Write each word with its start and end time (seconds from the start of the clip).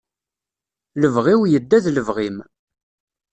Lebɣi-w 1.01 1.41
yedda 1.51 1.79
d 1.83 1.85
lebɣi-m. 1.89 2.37